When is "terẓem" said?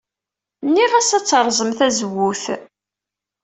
1.25-1.71